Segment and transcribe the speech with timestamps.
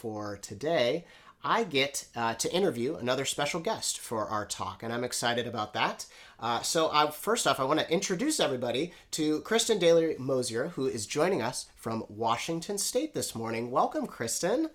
[0.00, 1.04] for today,
[1.44, 5.74] I get uh, to interview another special guest for our talk, and I'm excited about
[5.74, 6.06] that.
[6.38, 10.86] Uh, so, I, first off, I want to introduce everybody to Kristen Daly Mosier, who
[10.86, 13.70] is joining us from Washington State this morning.
[13.70, 14.70] Welcome, Kristen.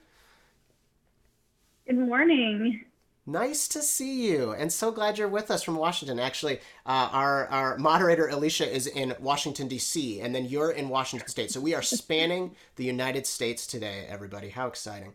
[1.88, 2.86] Good morning.
[3.28, 6.20] Nice to see you, and so glad you're with us from Washington.
[6.20, 11.28] Actually, uh, our our moderator Alicia is in Washington D.C., and then you're in Washington
[11.28, 11.50] State.
[11.50, 14.06] So we are spanning the United States today.
[14.07, 15.14] Everybody, how exciting!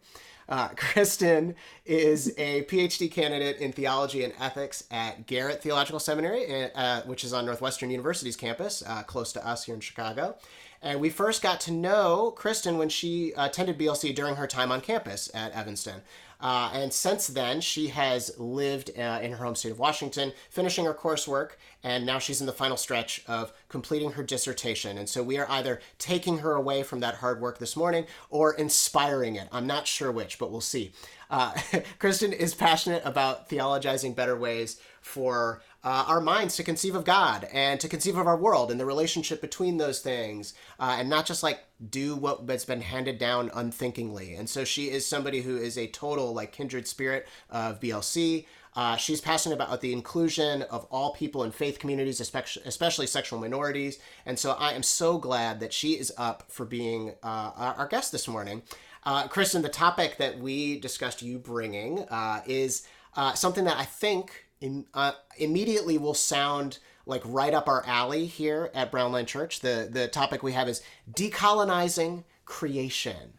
[0.49, 1.55] Uh, Kristen
[1.87, 7.32] is a PhD candidate in theology and ethics at Garrett Theological Seminary, uh, which is
[7.32, 10.35] on Northwestern University's campus, uh, close to us here in Chicago.
[10.82, 14.81] And we first got to know Kristen when she attended BLC during her time on
[14.81, 16.01] campus at Evanston.
[16.40, 20.86] Uh, and since then, she has lived uh, in her home state of Washington, finishing
[20.86, 21.50] her coursework,
[21.82, 24.96] and now she's in the final stretch of completing her dissertation.
[24.96, 28.54] And so we are either taking her away from that hard work this morning or
[28.54, 29.48] inspiring it.
[29.53, 30.93] I'm not sure which, but we'll see.
[31.31, 31.54] Uh,
[31.98, 37.48] Kristen is passionate about theologizing better ways for uh, our minds to conceive of God
[37.53, 41.27] and to conceive of our world and the relationship between those things, uh, and not
[41.27, 44.34] just like do what has been handed down unthinkingly.
[44.34, 48.45] And so she is somebody who is a total like kindred spirit of BLC.
[48.77, 53.41] Uh, she's passionate about the inclusion of all people in faith communities, especially, especially sexual
[53.41, 53.98] minorities.
[54.27, 58.12] And so I am so glad that she is up for being uh, our guest
[58.12, 58.62] this morning.
[59.05, 62.87] Uh, Kristen, the topic that we discussed you bringing uh, is
[63.34, 68.70] something that I think in, uh, immediately will sound like right up our alley here
[68.75, 69.61] at Brown Line Church.
[69.61, 73.34] The the topic we have is decolonizing creation.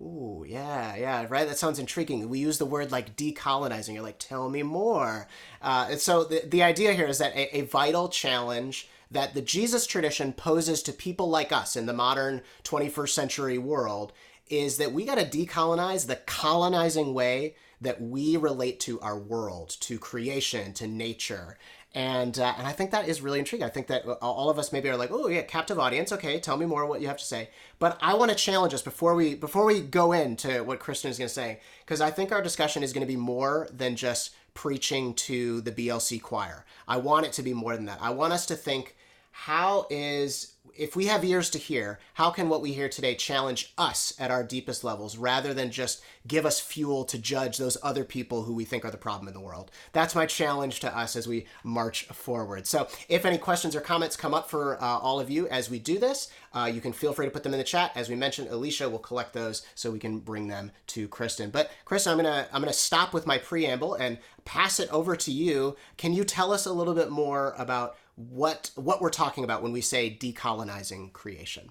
[0.00, 1.46] Ooh, yeah, yeah, right.
[1.46, 2.28] That sounds intriguing.
[2.28, 3.94] We use the word like decolonizing.
[3.94, 5.28] You're like, tell me more.
[5.60, 9.42] Uh, and so the the idea here is that a, a vital challenge that the
[9.42, 14.12] Jesus tradition poses to people like us in the modern 21st century world
[14.48, 19.76] is that we got to decolonize the colonizing way that we relate to our world,
[19.80, 21.58] to creation, to nature.
[21.94, 23.66] And, uh, and I think that is really intriguing.
[23.66, 26.10] I think that all of us maybe are like, oh yeah, captive audience.
[26.10, 27.50] Okay, tell me more what you have to say.
[27.78, 31.18] But I want to challenge us before we before we go into what Kristen is
[31.18, 34.30] going to say, because I think our discussion is going to be more than just
[34.54, 36.64] preaching to the BLC choir.
[36.88, 37.98] I want it to be more than that.
[38.00, 38.96] I want us to think,
[39.32, 43.72] how is if we have ears to hear, how can what we hear today challenge
[43.76, 48.04] us at our deepest levels rather than just give us fuel to judge those other
[48.04, 49.70] people who we think are the problem in the world?
[49.92, 52.66] That's my challenge to us as we march forward.
[52.66, 55.78] So, if any questions or comments come up for uh, all of you as we
[55.78, 57.92] do this, uh, you can feel free to put them in the chat.
[57.94, 61.50] As we mentioned, Alicia will collect those so we can bring them to Kristen.
[61.50, 65.30] But Kristen, I'm gonna I'm gonna stop with my preamble and pass it over to
[65.30, 65.76] you.
[65.96, 69.72] Can you tell us a little bit more about what what we're talking about when
[69.72, 71.70] we say decolonizing creation.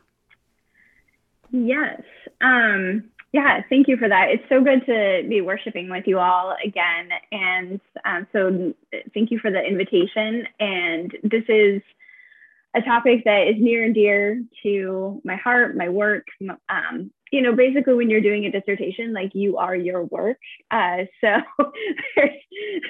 [1.52, 2.02] Yes.
[2.40, 4.30] Um, yeah, thank you for that.
[4.30, 7.10] It's so good to be worshiping with you all again.
[7.32, 8.74] And um, so
[9.14, 10.48] thank you for the invitation.
[10.60, 11.82] And this is
[12.76, 16.28] a topic that is near and dear to my heart, my work.
[16.70, 20.38] Um, you know, basically, when you're doing a dissertation, like you are your work.
[20.70, 21.38] Uh, so
[22.16, 22.32] there's,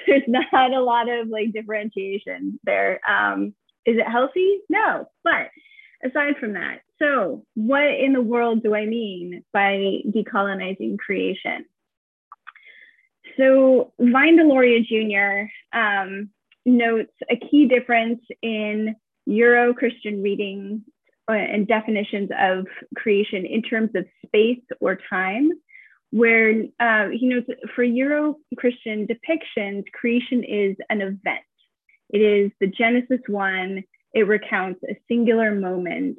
[0.06, 3.00] there's not a lot of like differentiation there.
[3.08, 3.54] Um,
[3.86, 4.58] is it healthy?
[4.68, 5.08] No.
[5.22, 5.50] But
[6.04, 11.64] aside from that, so what in the world do I mean by decolonizing creation?
[13.36, 15.76] So Vine Deloria Jr.
[15.76, 16.30] Um,
[16.66, 20.82] notes a key difference in Euro Christian reading
[21.28, 22.66] and definitions of
[22.96, 25.50] creation in terms of space or time,
[26.10, 31.44] where uh, he notes for Euro Christian depictions, creation is an event.
[32.10, 33.82] It is the Genesis 1.
[34.14, 36.18] It recounts a singular moment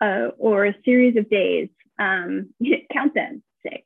[0.00, 1.68] uh, or a series of days.
[1.98, 2.50] Um,
[2.92, 3.84] count them six,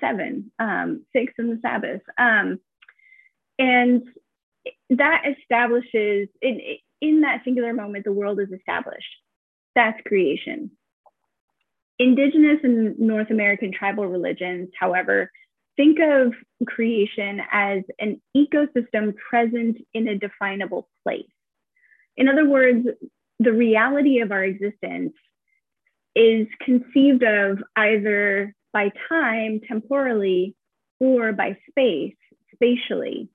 [0.00, 2.00] seven, um, six in the Sabbath.
[2.16, 2.60] Um,
[3.58, 4.02] and
[4.90, 6.60] that establishes, in,
[7.00, 9.04] in that singular moment, the world is established.
[9.76, 10.72] That's creation.
[11.98, 15.30] Indigenous and North American tribal religions, however,
[15.76, 16.32] think of
[16.66, 21.24] creation as an ecosystem present in a definable place.
[22.16, 22.86] In other words,
[23.38, 25.12] the reality of our existence
[26.14, 30.54] is conceived of either by time, temporally,
[30.98, 32.16] or by space,
[32.54, 33.28] spatially.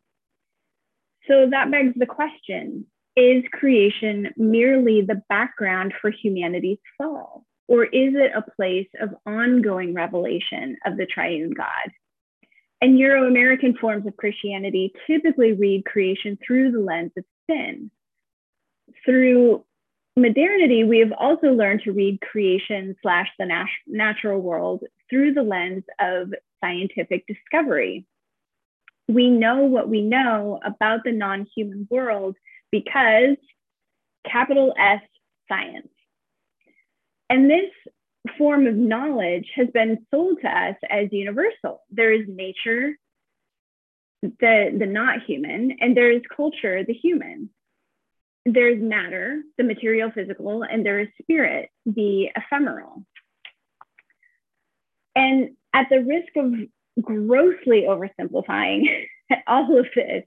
[1.27, 7.45] So that begs the question is creation merely the background for humanity's fall?
[7.67, 11.91] Or is it a place of ongoing revelation of the triune God?
[12.81, 17.91] And Euro American forms of Christianity typically read creation through the lens of sin.
[19.05, 19.63] Through
[20.17, 25.43] modernity, we have also learned to read creation slash the nat- natural world through the
[25.43, 28.05] lens of scientific discovery.
[29.07, 32.35] We know what we know about the non human world
[32.71, 33.37] because
[34.29, 35.01] capital S
[35.47, 35.89] science.
[37.29, 37.69] And this
[38.37, 41.81] form of knowledge has been sold to us as universal.
[41.89, 42.93] There is nature,
[44.21, 47.49] the, the not human, and there is culture, the human.
[48.45, 53.05] There's matter, the material, physical, and there is spirit, the ephemeral.
[55.15, 56.53] And at the risk of
[57.01, 59.05] grossly oversimplifying
[59.47, 60.23] all of this,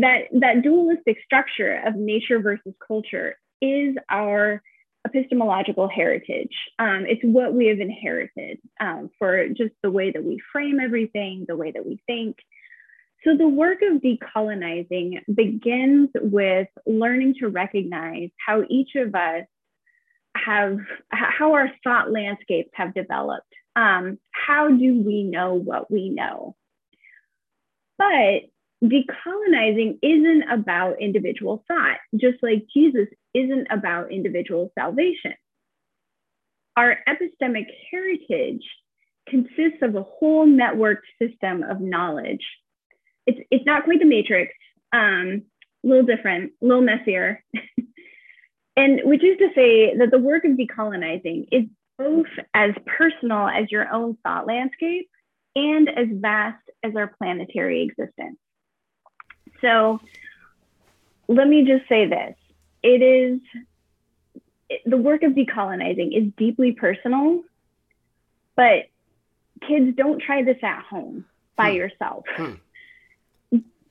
[0.00, 4.62] that, that dualistic structure of nature versus culture is our
[5.06, 6.54] epistemological heritage.
[6.78, 11.44] Um, it's what we have inherited um, for just the way that we frame everything,
[11.48, 12.36] the way that we think.
[13.24, 19.44] So, the work of decolonizing begins with learning to recognize how each of us
[20.36, 20.78] have,
[21.10, 23.52] how our thought landscapes have developed.
[23.74, 26.54] Um, how do we know what we know?
[27.96, 28.42] But
[28.82, 35.34] decolonizing isn't about individual thought, just like Jesus isn't about individual salvation.
[36.76, 38.64] Our epistemic heritage
[39.28, 42.44] consists of a whole networked system of knowledge.
[43.26, 44.52] It's, it's not quite the matrix,
[44.92, 45.42] um,
[45.84, 47.42] a little different, a little messier.
[48.76, 51.64] and which is to say that the work of decolonizing is
[51.98, 55.08] both as personal as your own thought landscape
[55.56, 58.38] and as vast as our planetary existence.
[59.60, 60.00] So
[61.28, 62.34] let me just say this
[62.82, 63.40] it is
[64.84, 67.42] the work of decolonizing is deeply personal,
[68.54, 68.88] but
[69.66, 71.24] kids don't try this at home
[71.56, 71.76] by hmm.
[71.76, 72.24] yourself.
[72.36, 72.54] Hmm.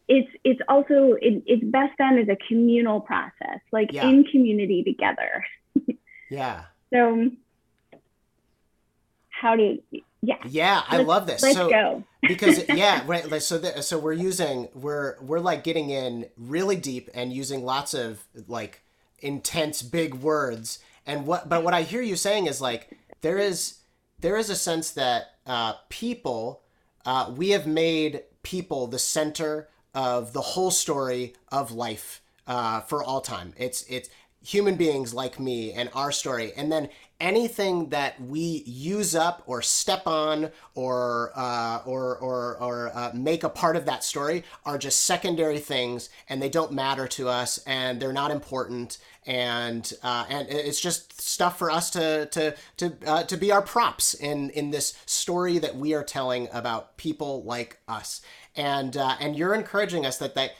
[0.07, 4.07] It's it's also it, it's best done as a communal process, like yeah.
[4.07, 5.45] in community together.
[6.29, 6.63] yeah.
[6.93, 7.31] So
[9.29, 9.77] how do
[10.21, 10.37] yeah.
[10.47, 11.43] Yeah i let's, love this.
[11.43, 12.03] let's so go.
[12.27, 17.09] because yeah right so the, so we're using we're we're like getting in really deep
[17.13, 18.81] and using lots of like
[19.19, 20.79] intense big words.
[21.05, 23.79] And what but what i hear you saying is like there is
[24.19, 26.61] there is a sense that uh, people
[27.05, 33.03] uh, we have made people the center of the whole story of life uh, for
[33.03, 33.53] all time.
[33.57, 34.09] It's it's
[34.43, 36.53] human beings like me and our story.
[36.55, 42.91] And then anything that we use up or step on or uh, or or, or
[42.93, 47.07] uh, make a part of that story are just secondary things and they don't matter
[47.07, 48.97] to us and they're not important
[49.27, 53.61] and uh, and it's just stuff for us to to to uh, to be our
[53.61, 58.21] props in in this story that we are telling about people like us.
[58.55, 60.51] And uh, and you're encouraging us that that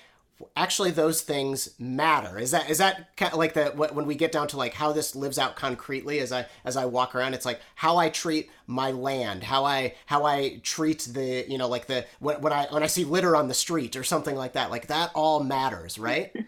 [0.56, 2.38] actually those things matter.
[2.38, 4.74] Is that is that kind of like the what when we get down to like
[4.74, 8.10] how this lives out concretely as i as i walk around it's like how i
[8.10, 12.54] treat my land how i how i treat the you know like the when, when
[12.54, 15.44] i when i see litter on the street or something like that like that all
[15.44, 16.36] matters right?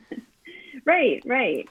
[0.85, 1.69] Right right.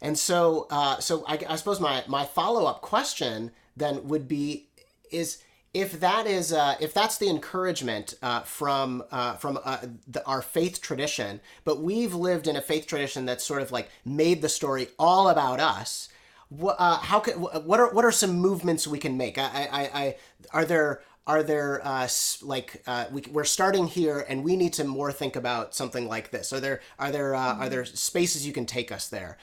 [0.00, 4.68] And so uh so i, I suppose my my follow-up question then would be
[5.10, 5.42] is
[5.72, 9.78] if that is uh, if that's the encouragement uh, from uh, from uh,
[10.08, 13.88] the, our faith tradition, but we've lived in a faith tradition that's sort of like
[14.04, 16.08] made the story all about us.
[16.48, 19.38] What, uh, how can what are what are some movements we can make?
[19.38, 20.16] I, I, I
[20.52, 22.08] are there are there uh,
[22.42, 22.82] like
[23.12, 26.52] we, we're starting here and we need to more think about something like this?
[26.52, 29.38] Are there are there are there spaces you can take us there?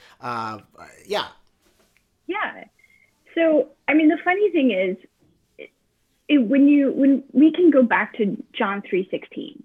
[1.06, 1.28] yeah.
[2.26, 2.64] Yeah.
[3.34, 4.98] So I mean, the funny thing is
[6.28, 9.62] it, when you when we can go back to John three sixteen,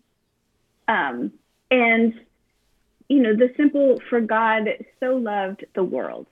[0.87, 1.33] um,
[1.69, 2.13] and
[3.09, 6.27] you know the simple for God so loved the world.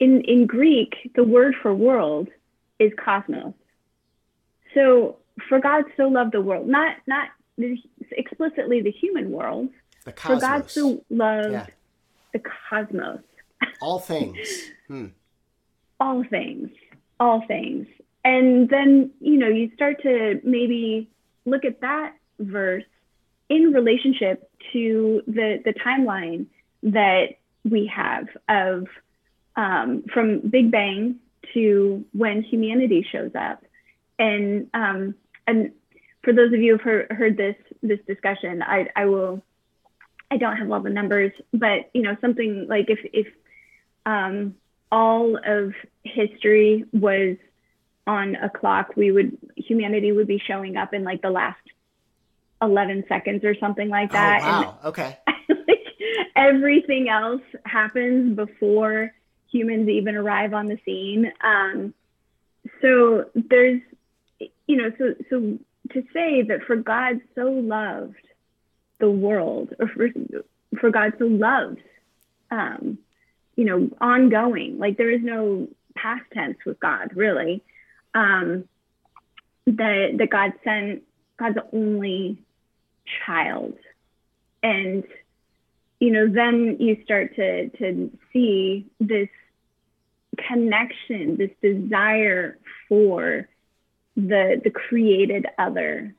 [0.00, 2.28] In in Greek, the word for world
[2.78, 3.54] is cosmos.
[4.74, 5.16] So
[5.48, 7.28] for God so loved the world, not not
[8.10, 9.68] explicitly the human world.
[10.04, 10.40] The cosmos.
[10.40, 11.66] For God so loved yeah.
[12.32, 13.20] the cosmos.
[13.80, 14.48] All things.
[14.88, 15.06] Hmm.
[16.00, 16.70] All things.
[17.18, 17.86] All things
[18.26, 21.08] and then you know you start to maybe
[21.44, 22.84] look at that verse
[23.48, 26.46] in relationship to the the timeline
[26.82, 28.88] that we have of
[29.54, 31.20] um, from Big Bang
[31.54, 33.64] to when humanity shows up,
[34.18, 35.14] and um,
[35.46, 35.70] and
[36.24, 39.40] for those of you who've heard, heard this this discussion, I I will
[40.32, 43.28] I don't have all the numbers, but you know something like if if
[44.04, 44.56] um,
[44.90, 47.36] all of history was
[48.06, 51.58] on a clock, we would humanity would be showing up in like the last
[52.62, 54.40] 11 seconds or something like that.
[54.42, 54.78] Oh, wow.
[54.78, 55.18] And, okay.
[55.48, 55.84] like,
[56.34, 59.12] everything else happens before
[59.50, 61.32] humans even arrive on the scene.
[61.42, 61.94] Um,
[62.80, 63.80] so there's,
[64.38, 65.58] you know, so so
[65.92, 68.14] to say that for God so loved
[68.98, 70.08] the world, or for,
[70.80, 71.78] for God so loves,
[72.50, 72.98] um,
[73.56, 77.62] you know, ongoing, like there is no past tense with God, really.
[78.16, 78.64] Um,
[80.30, 81.02] God sent
[81.38, 82.38] God's only
[83.26, 83.74] child,
[84.62, 85.04] and
[86.00, 89.28] you know, then you start to to see this
[90.48, 92.58] connection, this desire
[92.88, 93.48] for
[94.16, 96.14] the the created other,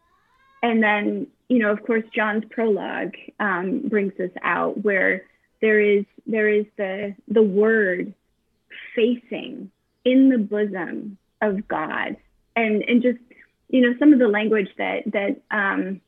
[0.61, 5.23] and then you know, of course, John's prologue um, brings this out where
[5.61, 8.13] there is there is the the word
[8.95, 9.71] facing
[10.05, 12.17] in the bosom of God,
[12.55, 13.19] and and just
[13.69, 16.01] you know some of the language that that um,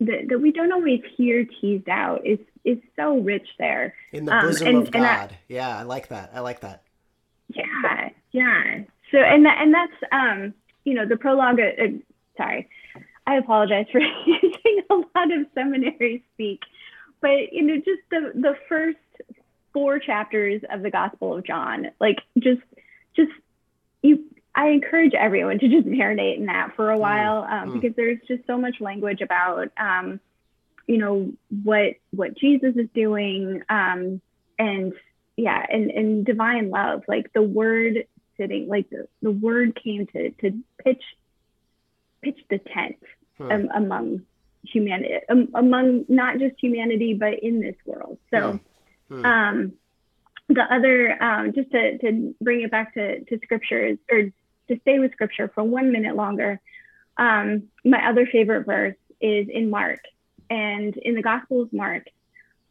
[0.00, 3.94] that, that we don't always hear teased out is is so rich there.
[4.12, 5.02] In the um, bosom um, and, of God.
[5.04, 6.30] I, yeah, I like that.
[6.34, 6.82] I like that.
[7.48, 8.82] Yeah, yeah.
[9.10, 10.54] So and that, and that's um,
[10.84, 11.60] you know the prologue.
[11.60, 11.86] Uh, uh,
[12.36, 12.68] sorry,
[13.26, 16.62] I apologize for using a lot of seminary speak,
[17.20, 18.98] but you know just the the first
[19.72, 22.62] four chapters of the Gospel of John, like just
[23.14, 23.32] just
[24.02, 24.24] you
[24.54, 27.80] I encourage everyone to just marinate in that for a mm, while um, mm.
[27.80, 30.20] because there's just so much language about, um,
[30.86, 31.32] you know,
[31.62, 34.20] what what Jesus is doing, um,
[34.58, 34.92] and
[35.36, 38.06] yeah, and and divine love, like the word
[38.36, 41.02] sitting, like the, the word came to to pitch
[42.22, 42.96] pitch the tent
[43.38, 43.50] hmm.
[43.50, 44.22] um, among
[44.62, 48.18] humanity, um, among not just humanity but in this world.
[48.30, 48.60] So,
[49.08, 49.20] hmm.
[49.20, 49.24] Hmm.
[49.24, 49.72] um,
[50.48, 54.30] the other, um, just to to bring it back to to scriptures or
[54.68, 56.60] to stay with scripture for one minute longer,
[57.16, 60.00] um, my other favorite verse is in Mark.
[60.50, 62.06] And in the Gospel of Mark,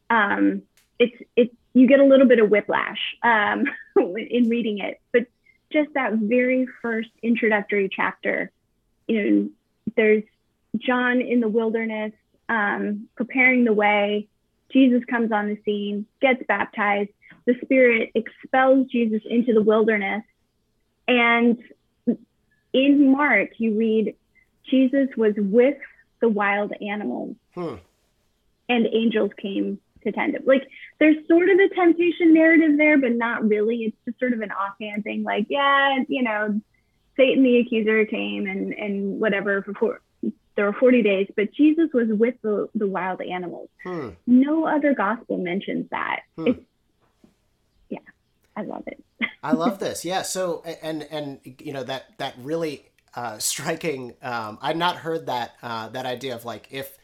[0.10, 0.62] um,
[1.00, 3.66] it's it's you get a little bit of whiplash um,
[3.98, 5.26] in reading it, but
[5.72, 8.52] just that very first introductory chapter,
[9.08, 9.50] you know,
[9.96, 10.24] there's
[10.78, 12.14] John in the wilderness
[12.48, 14.28] um, preparing the way.
[14.72, 17.10] Jesus comes on the scene, gets baptized.
[17.46, 20.24] The Spirit expels Jesus into the wilderness,
[21.08, 21.58] and
[22.74, 24.16] in Mark, you read
[24.70, 25.78] Jesus was with
[26.22, 27.76] the wild animals hmm.
[28.70, 30.44] and angels came to tend him.
[30.46, 30.68] Like
[31.00, 33.84] there's sort of a temptation narrative there, but not really.
[33.84, 36.62] It's just sort of an offhand thing, like, yeah, you know,
[37.18, 40.02] Satan the accuser came and and whatever for four,
[40.56, 43.70] there were 40 days, but Jesus was with the, the wild animals.
[43.84, 44.10] Hmm.
[44.28, 46.22] No other gospel mentions that.
[46.38, 46.48] Hmm.
[46.48, 46.60] It's,
[47.90, 48.00] yeah,
[48.56, 49.04] I love it.
[49.42, 50.06] I love this.
[50.06, 50.22] Yeah.
[50.22, 54.14] So and and you know that that really uh, striking.
[54.22, 56.98] Um, I've not heard that uh, that idea of like if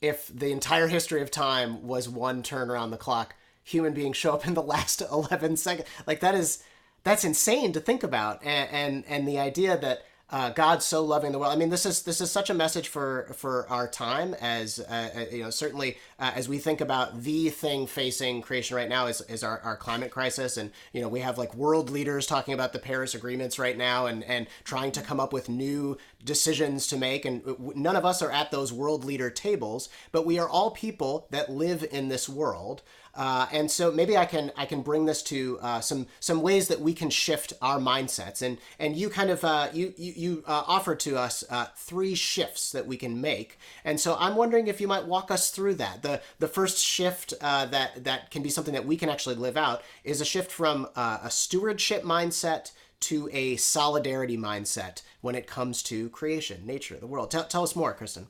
[0.00, 4.34] if the entire history of time was one turn around the clock, human beings show
[4.34, 5.88] up in the last eleven seconds.
[6.06, 6.62] Like that is
[7.04, 8.44] that's insane to think about.
[8.44, 11.52] And and, and the idea that uh, God so loving the world.
[11.52, 15.10] I mean, this is this is such a message for for our time, as uh,
[15.14, 19.06] uh, you know, certainly uh, as we think about the thing facing creation right now
[19.06, 22.54] is, is our, our climate crisis, and you know, we have like world leaders talking
[22.54, 26.88] about the Paris agreements right now, and and trying to come up with new decisions
[26.88, 27.44] to make, and
[27.76, 31.50] none of us are at those world leader tables, but we are all people that
[31.50, 32.82] live in this world.
[33.16, 36.68] Uh, and so maybe I can I can bring this to uh, some some ways
[36.68, 38.42] that we can shift our mindsets.
[38.42, 42.14] And and you kind of uh, you you, you uh, offered to us uh, three
[42.14, 43.58] shifts that we can make.
[43.84, 46.02] And so I'm wondering if you might walk us through that.
[46.02, 49.56] The the first shift uh, that that can be something that we can actually live
[49.56, 55.82] out is a shift from a stewardship mindset to a solidarity mindset when it comes
[55.84, 57.30] to creation, nature, the world.
[57.30, 58.28] Tell, tell us more, Kristen.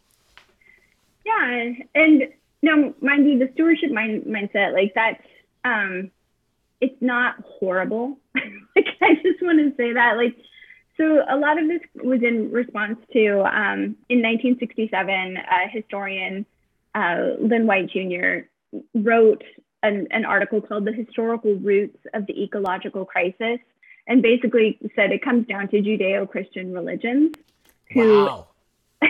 [1.25, 2.23] Yeah, and
[2.62, 5.22] now, mind you, the stewardship mind, mindset, like that's,
[5.64, 6.10] um,
[6.80, 8.18] it's not horrible.
[8.34, 10.36] like, I just want to say that, like,
[10.96, 16.46] so a lot of this was in response to, um, in 1967, a historian,
[16.94, 18.48] uh, Lynn White Jr.
[18.94, 19.44] wrote
[19.82, 23.58] an, an article called The Historical Roots of the Ecological Crisis,
[24.06, 27.34] and basically said it comes down to Judeo-Christian religions.
[27.92, 28.48] Who, wow.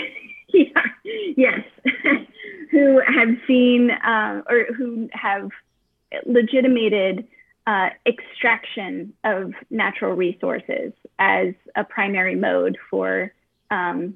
[0.56, 0.82] yeah,
[1.36, 1.60] yes.
[2.70, 5.50] who have seen uh, or who have
[6.26, 7.26] legitimated
[7.66, 13.32] uh, extraction of natural resources as a primary mode for
[13.70, 14.14] um,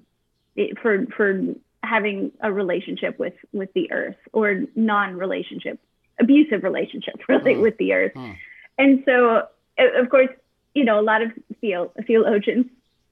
[0.80, 1.40] for for
[1.82, 5.80] having a relationship with with the earth or non-relationship
[6.20, 7.62] abusive relationship really mm.
[7.62, 8.36] with the earth mm.
[8.78, 9.42] and so
[9.78, 10.28] of course
[10.74, 12.66] you know a lot of theologians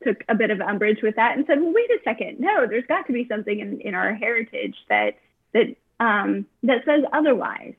[0.04, 2.86] took a bit of umbrage with that and said well wait a second no there's
[2.86, 5.18] got to be something in, in our heritage that
[5.52, 7.74] that um, that says otherwise.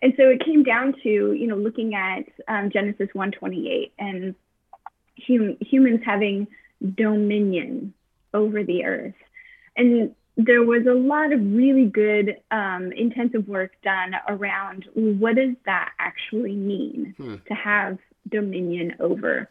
[0.00, 4.34] And so it came down to you know looking at um, Genesis 1:28 and
[5.26, 6.46] hum- humans having
[6.94, 7.94] dominion
[8.32, 9.14] over the earth.
[9.76, 15.56] and there was a lot of really good um, intensive work done around what does
[15.66, 17.34] that actually mean hmm.
[17.48, 17.98] to have
[18.28, 19.50] dominion over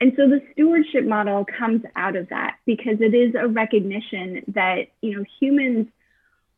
[0.00, 4.88] and so the stewardship model comes out of that because it is a recognition that
[5.00, 5.88] you know humans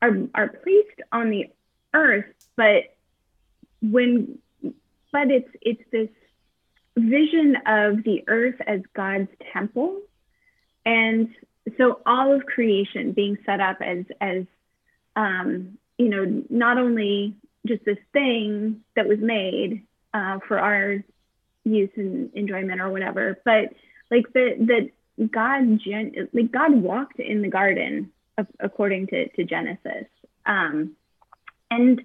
[0.01, 1.51] are are placed on the
[1.95, 2.95] earth but
[3.83, 4.39] when
[5.13, 6.09] but it's it's this
[6.97, 10.01] vision of the earth as God's temple.
[10.85, 11.29] And
[11.79, 14.45] so all of creation being set up as as
[15.15, 21.05] um, you know not only just this thing that was made uh, for our
[21.65, 23.73] use and enjoyment or whatever, but
[24.11, 28.11] like that that God gen- like God walked in the garden
[28.61, 30.07] according to to Genesis,
[30.47, 30.97] um,
[31.71, 32.01] and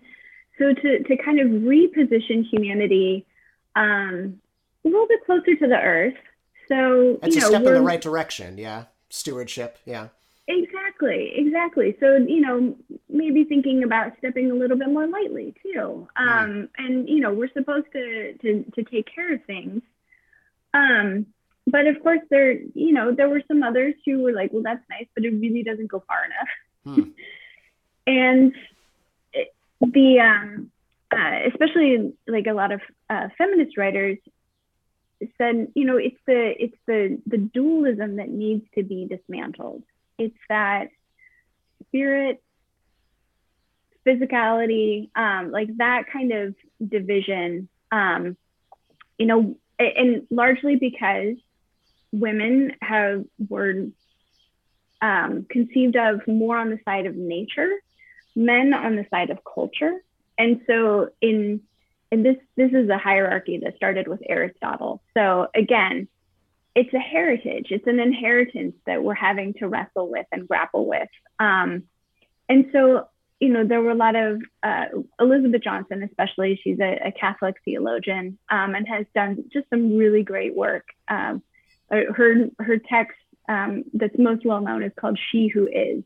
[0.57, 3.25] so to to kind of reposition humanity
[3.75, 4.39] um,
[4.85, 6.15] a little bit closer to the earth.
[6.67, 8.57] So it's you know, a step in the right direction.
[8.57, 9.77] Yeah stewardship.
[9.85, 10.09] Yeah.
[10.47, 11.33] Exactly, exactly.
[11.35, 11.97] exactly.
[11.99, 12.75] So, you know,
[13.09, 16.07] maybe thinking about stepping a little bit more lightly too.
[16.15, 16.29] Hmm.
[16.29, 16.69] Um, mm.
[16.77, 19.81] and you know, we're supposed to, to to take care of things.
[20.73, 21.27] Um,
[21.65, 24.83] but of course there, you know, there were some others who were like, well, that's
[24.89, 26.97] nice, but it really doesn't go far enough.
[26.97, 27.11] Mm.
[28.07, 28.53] and
[29.33, 30.71] it, the um
[31.09, 34.17] uh, especially like a lot of uh, feminist writers
[35.37, 39.83] said, you know, it's the it's the the dualism that needs to be dismantled.
[40.17, 40.89] It's that
[41.87, 42.41] spirit,
[44.05, 46.55] physicality, um, like that kind of
[46.85, 47.69] division.
[47.91, 48.37] Um,
[49.17, 51.35] you know, and largely because
[52.11, 53.87] women have were
[55.01, 57.69] um, conceived of more on the side of nature,
[58.35, 59.93] men on the side of culture,
[60.37, 61.61] and so in
[62.11, 65.01] and this this is a hierarchy that started with Aristotle.
[65.15, 66.07] So again,
[66.77, 71.09] it's a heritage, it's an inheritance that we're having to wrestle with and grapple with.
[71.39, 71.85] Um,
[72.47, 73.07] and so,
[73.39, 74.85] you know, there were a lot of uh,
[75.19, 76.61] Elizabeth Johnson, especially.
[76.63, 80.85] She's a, a Catholic theologian um, and has done just some really great work.
[81.07, 81.41] Um,
[81.89, 83.17] her her text
[83.49, 86.03] um, that's most well known is called "She Who Is."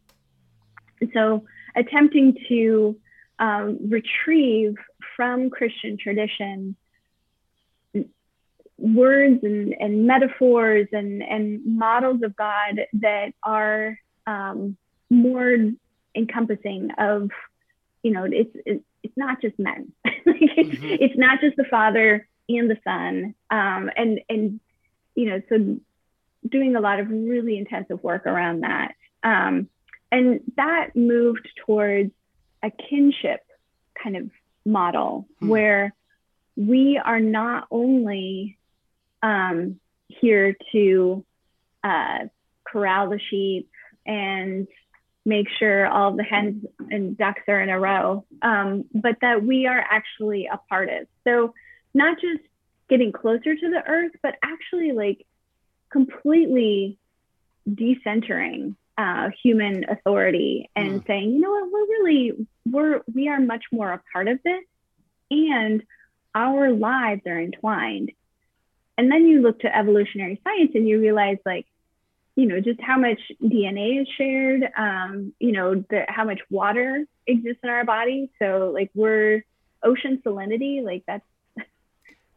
[1.14, 1.44] So,
[1.76, 2.96] attempting to
[3.40, 4.76] um, retrieve
[5.18, 6.78] from Christian tradition
[8.82, 14.76] words and, and metaphors and, and models of God that are um,
[15.10, 15.56] more
[16.16, 17.30] encompassing of,
[18.04, 19.92] you know, it's, it's, it's not just men.
[20.08, 20.96] mm-hmm.
[21.00, 23.36] It's not just the father and the son.
[23.50, 24.60] Um, and, and,
[25.16, 25.78] you know, so
[26.48, 28.96] doing a lot of really intensive work around that.
[29.24, 29.70] Um,
[30.12, 32.12] and that moved towards
[32.64, 33.42] a kinship
[34.02, 34.30] kind of
[34.66, 35.50] model hmm.
[35.50, 35.94] where
[36.56, 38.58] we are not only
[39.24, 41.26] um, here to
[41.84, 42.20] uh,
[42.64, 43.70] corral the sheep
[44.06, 44.68] and
[45.26, 49.68] make sure all the hens and ducks are in a row, um, but that we
[49.68, 51.08] are actually a part of.
[51.24, 51.54] So,
[51.94, 52.42] not just
[52.90, 55.26] getting closer to the earth, but actually like
[55.92, 56.98] completely
[57.70, 61.08] decentering uh, human authority and mm.
[61.08, 64.64] saying, you know what, we're really we're we are much more a part of this,
[65.30, 65.84] and
[66.34, 68.12] our lives are entwined.
[69.02, 71.66] And then you look to evolutionary science and you realize like,
[72.36, 77.04] you know, just how much DNA is shared, um, you know, the, how much water
[77.26, 78.30] exists in our body.
[78.38, 79.44] So like we're
[79.82, 81.26] ocean salinity, like that's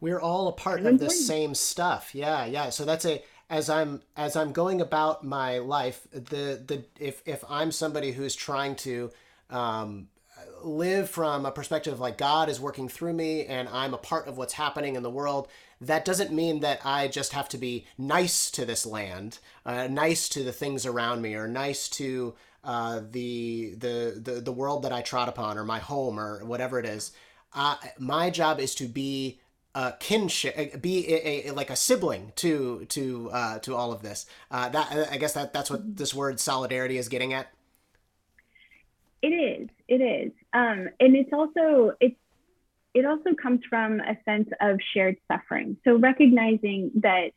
[0.00, 2.14] we're all a part of the same stuff.
[2.14, 2.70] Yeah, yeah.
[2.70, 7.44] So that's a as I'm as I'm going about my life, the the if if
[7.46, 9.10] I'm somebody who's trying to
[9.50, 10.08] um,
[10.62, 14.38] live from a perspective like God is working through me and I'm a part of
[14.38, 15.48] what's happening in the world,
[15.86, 20.28] that doesn't mean that I just have to be nice to this land, uh, nice
[20.30, 24.92] to the things around me, or nice to uh, the, the the the world that
[24.92, 27.12] I trod upon, or my home, or whatever it is.
[27.54, 29.40] Uh, my job is to be
[29.74, 34.02] a kinship, uh, be a, a, like a sibling to to uh, to all of
[34.02, 34.26] this.
[34.50, 37.48] Uh, that I guess that that's what this word solidarity is getting at.
[39.22, 39.68] It is.
[39.88, 40.32] It is.
[40.52, 42.16] Um, and it's also it's
[42.94, 45.76] it also comes from a sense of shared suffering.
[45.84, 47.32] So recognizing that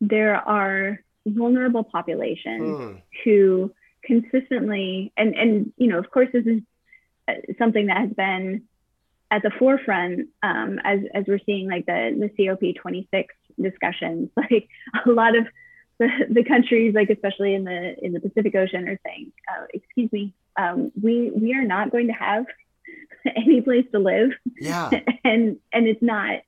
[0.00, 3.02] there are vulnerable populations mm.
[3.24, 3.72] who
[4.04, 6.60] consistently and and you know of course this is
[7.26, 8.62] uh, something that has been
[9.30, 14.30] at the forefront um, as as we're seeing like the the COP 26 discussions.
[14.36, 14.68] Like
[15.04, 15.46] a lot of
[15.98, 20.12] the, the countries, like especially in the in the Pacific Ocean, are saying, uh, "Excuse
[20.12, 22.46] me, um, we we are not going to have
[23.36, 24.90] any place to live." Yeah,
[25.24, 26.40] and and it's not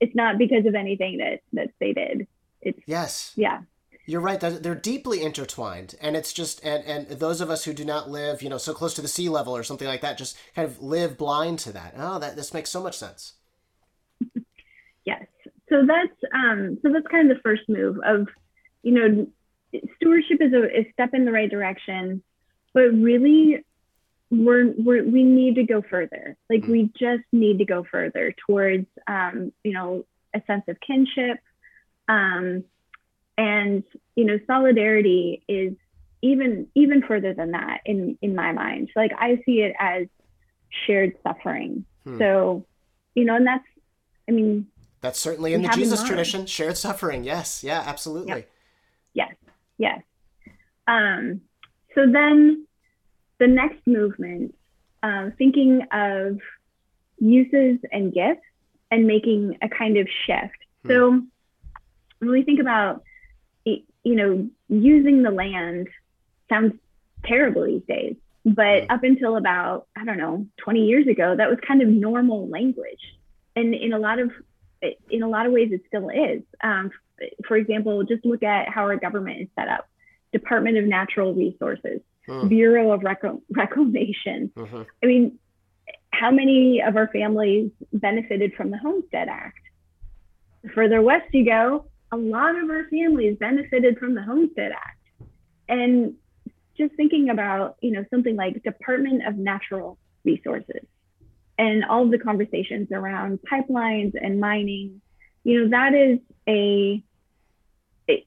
[0.00, 2.26] it's not because of anything that that they did.
[2.60, 3.60] It's yes, yeah.
[4.04, 4.40] You're right.
[4.40, 8.42] They're deeply intertwined, and it's just and and those of us who do not live,
[8.42, 10.82] you know, so close to the sea level or something like that, just kind of
[10.82, 11.94] live blind to that.
[11.96, 13.34] Oh, that this makes so much sense.
[15.04, 15.24] yes.
[15.68, 16.78] So that's um.
[16.82, 18.26] So that's kind of the first move of,
[18.82, 19.26] you know,
[19.96, 22.24] stewardship is a, a step in the right direction,
[22.74, 23.64] but really
[24.32, 26.36] we're, we're we need to go further.
[26.48, 31.38] Like we just need to go further towards um, you know a sense of kinship.
[32.08, 32.64] Um,
[33.38, 35.74] and you know solidarity is
[36.22, 38.90] even even further than that in in my mind.
[38.96, 40.06] Like i see it as
[40.86, 41.84] shared suffering.
[42.04, 42.18] Hmm.
[42.18, 42.66] so
[43.14, 43.64] you know and that's
[44.28, 44.66] i mean
[45.00, 46.46] that's certainly in the jesus tradition.
[46.46, 47.24] Shared suffering.
[47.24, 47.62] Yes.
[47.62, 48.32] Yeah absolutely.
[48.34, 48.48] Yep.
[49.14, 49.34] yes.
[49.78, 50.02] Yes.
[50.86, 51.42] Um
[51.94, 52.66] so then
[53.42, 54.54] the next movement
[55.02, 56.38] um, thinking of
[57.18, 58.46] uses and gifts
[58.90, 60.88] and making a kind of shift hmm.
[60.88, 61.22] so
[62.18, 63.02] when we think about
[64.04, 65.88] you know, using the land
[66.48, 66.74] sounds
[67.24, 68.16] terrible these days.
[68.44, 72.48] But up until about, I don't know, 20 years ago, that was kind of normal
[72.48, 73.00] language.
[73.54, 74.30] And in a lot of
[75.10, 76.42] in a lot of ways, it still is.
[76.60, 76.90] Um,
[77.46, 79.88] for example, just look at how our government is set up:
[80.32, 82.48] Department of Natural Resources, hmm.
[82.48, 84.52] Bureau of Reclamation.
[84.56, 84.82] Mm-hmm.
[85.02, 85.38] I mean,
[86.10, 89.58] how many of our families benefited from the Homestead Act?
[90.62, 94.98] The further west you go, a lot of our families benefited from the Homestead Act.
[95.68, 96.14] And
[96.76, 100.86] just thinking about, you know, something like Department of Natural Resources
[101.58, 105.00] and all of the conversations around pipelines and mining,
[105.44, 107.02] you know, that is a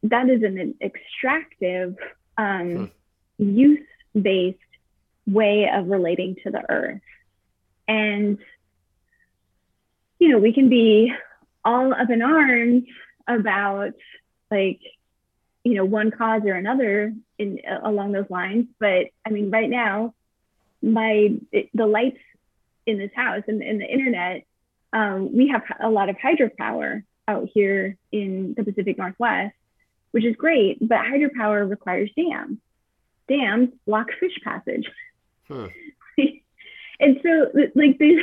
[0.04, 1.96] that is an extractive,
[2.38, 2.92] um,
[3.38, 3.58] hmm.
[3.58, 4.60] use-based
[5.28, 7.02] way of relating to the earth.
[7.88, 8.38] And
[10.20, 11.12] you know, we can be
[11.64, 12.84] all up in arms
[13.28, 13.94] about
[14.52, 14.80] like
[15.64, 20.14] you know one cause or another in along those lines but i mean right now
[20.82, 21.30] my
[21.74, 22.20] the lights
[22.86, 24.46] in this house and, and the internet
[24.94, 29.56] um, we have a lot of hydropower out here in the pacific northwest
[30.12, 32.60] which is great but hydropower requires dams
[33.28, 34.90] dams block fish passage.
[35.48, 35.68] Huh.
[36.18, 36.24] Hmm.
[37.00, 38.22] and so like these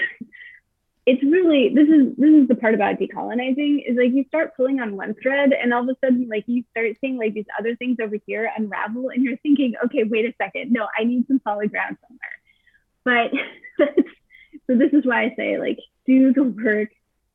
[1.05, 4.81] it's really this is this is the part about decolonizing is like you start pulling
[4.81, 7.75] on one thread and all of a sudden like you start seeing like these other
[7.77, 10.73] things over here unravel and you're thinking okay wait a second.
[10.73, 13.31] No i need some solid ground somewhere.
[13.79, 13.87] But
[14.67, 16.91] so this is why i say like do the work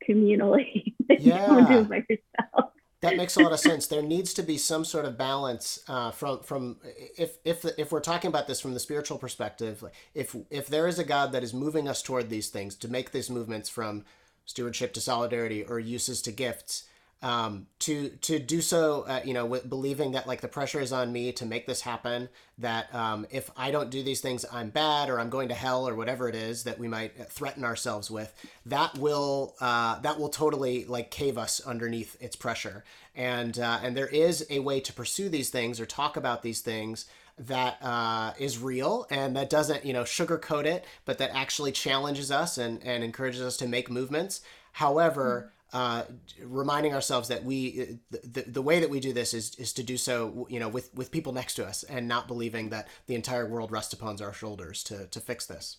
[0.08, 0.96] communally.
[1.10, 1.46] Yeah.
[1.48, 3.88] don't do it by yourself that makes a lot of sense.
[3.88, 6.78] There needs to be some sort of balance uh, from from
[7.18, 9.84] if if if we're talking about this from the spiritual perspective.
[10.16, 13.12] If if there is a God that is moving us toward these things to make
[13.12, 14.06] these movements from
[14.46, 16.88] stewardship to solidarity or uses to gifts,
[17.24, 20.94] um, to to do so, uh, you know, with believing that like the pressure is
[20.94, 22.30] on me to make this happen.
[22.60, 25.88] That um, if I don't do these things, I'm bad or I'm going to hell
[25.88, 28.34] or whatever it is that we might threaten ourselves with.
[28.68, 32.84] That will uh, that will totally like cave us underneath its pressure.
[33.16, 36.62] And uh, and there is a way to pursue these things or talk about these
[36.62, 37.08] things
[37.40, 42.30] that uh, is real and that doesn't you know sugarcoat it, but that actually challenges
[42.32, 44.42] us and and encourages us to make movements.
[44.74, 45.52] However.
[45.74, 46.04] Uh,
[46.42, 49.98] reminding ourselves that we the, the way that we do this is is to do
[49.98, 53.46] so you know with with people next to us and not believing that the entire
[53.46, 55.78] world rests upon our shoulders to to fix this.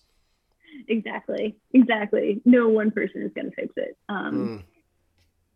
[0.89, 1.57] Exactly.
[1.73, 2.43] Exactly.
[2.45, 3.97] No one person is going to fix it.
[4.11, 4.63] Um mm.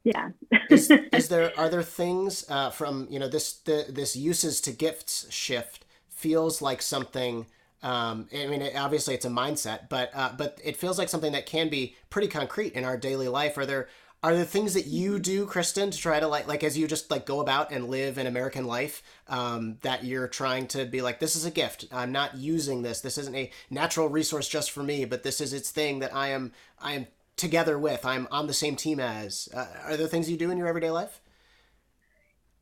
[0.04, 0.30] yeah.
[0.70, 4.72] Is, is, there are there things uh, from you know this the, this uses to
[4.72, 7.44] gifts shift feels like something
[7.82, 11.32] um, I mean, it, obviously it's a mindset, but uh, but it feels like something
[11.32, 13.58] that can be pretty concrete in our daily life.
[13.58, 13.88] Are there
[14.22, 17.10] are there things that you do kristen to try to like like as you just
[17.10, 21.18] like go about and live an american life um, that you're trying to be like
[21.18, 21.86] this is a gift.
[21.90, 23.00] I'm not using this.
[23.00, 26.28] This isn't a natural resource just for me but this is its thing that i
[26.28, 27.06] am i am
[27.36, 28.04] together with.
[28.04, 29.48] I'm on the same team as.
[29.54, 31.20] Uh, are there things you do in your everyday life?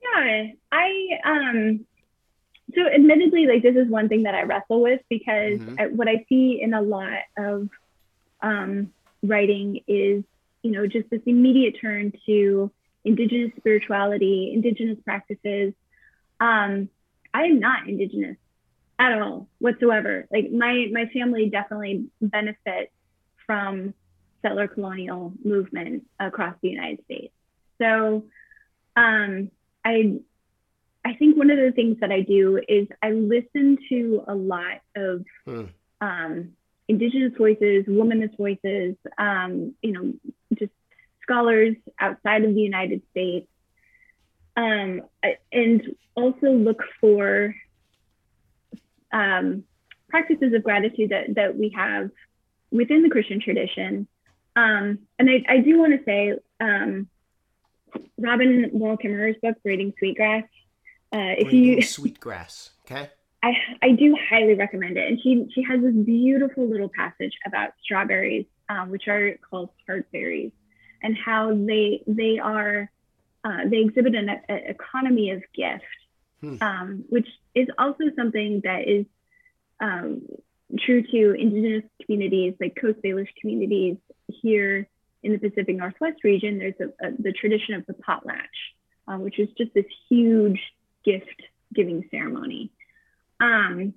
[0.03, 1.87] Yeah i um
[2.75, 5.75] so admittedly like this is one thing that i wrestle with because mm-hmm.
[5.79, 7.69] I, what i see in a lot of
[8.43, 8.93] um,
[9.23, 10.25] writing is
[10.63, 12.71] you know, just this immediate turn to
[13.05, 15.73] indigenous spirituality, indigenous practices.
[16.41, 16.89] Um,
[17.33, 18.37] I am not indigenous
[18.99, 20.27] at all whatsoever.
[20.31, 22.93] Like my my family definitely benefits
[23.47, 23.95] from
[24.43, 27.33] settler colonial movement across the United States.
[27.79, 28.25] So
[28.97, 29.51] um,
[29.85, 30.19] I
[31.05, 34.81] I think one of the things that I do is I listen to a lot
[34.95, 35.65] of hmm.
[36.01, 36.53] um,
[36.89, 40.13] indigenous voices, womanist voices, um, you know,
[40.59, 40.73] just
[41.23, 43.47] scholars outside of the United States.
[44.57, 45.03] Um,
[45.53, 47.55] and also look for
[49.13, 49.65] um,
[50.09, 52.11] practices of gratitude that, that we have
[52.71, 54.07] within the Christian tradition.
[54.57, 57.09] Um, and I, I do want to say, um,
[58.19, 60.45] Robin Wall Kimmerer's book, Braiding Sweetgrass.
[61.13, 63.11] Uh, if Braiding you Sweetgrass, okay.
[63.43, 65.09] I, I do highly recommend it.
[65.09, 70.11] And she, she has this beautiful little passage about strawberries, um, which are called heart
[70.13, 70.53] berries,
[71.03, 72.91] and how they they are
[73.45, 75.85] uh, they exhibit an, an, economy of gift,
[76.41, 76.57] hmm.
[76.61, 79.07] um, which is also something that is
[79.81, 80.23] um,
[80.79, 83.97] true to indigenous communities, like Coast Salish communities
[84.29, 84.89] here
[85.23, 86.59] in the Pacific Northwest region.
[86.59, 88.47] There's a, a, the tradition of the potlatch,
[89.09, 90.61] uh, which is just this huge
[91.05, 91.43] gift
[91.75, 92.71] giving ceremony.
[93.41, 93.95] Um,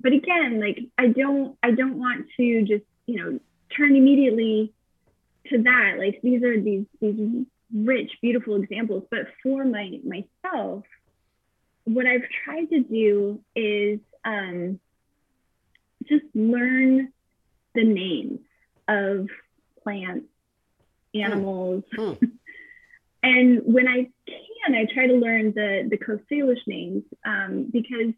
[0.00, 3.40] but again, like I don't, I don't want to just you know
[3.76, 4.72] turn immediately
[5.50, 5.94] to that.
[5.98, 9.04] Like these are these these rich, beautiful examples.
[9.10, 10.84] But for my myself,
[11.84, 14.80] what I've tried to do is um,
[16.08, 17.12] just learn
[17.74, 18.40] the names
[18.88, 19.28] of
[19.82, 20.26] plants,
[21.14, 21.84] animals.
[21.96, 22.30] Mm.
[23.22, 28.14] and when I can, I try to learn the, the Coast Salish names um, because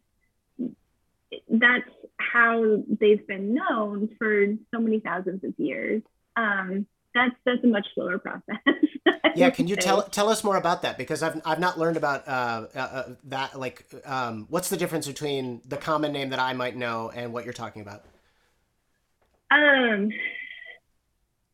[1.49, 1.89] that's
[2.19, 6.03] how they've been known for so many thousands of years.
[6.37, 8.57] Um, that's that's a much slower process.
[9.35, 9.81] yeah, can you say.
[9.81, 13.09] tell tell us more about that because I've I've not learned about uh, uh, uh,
[13.25, 13.59] that.
[13.59, 17.45] Like, um, what's the difference between the common name that I might know and what
[17.45, 18.05] you're talking about?
[19.51, 20.11] Um.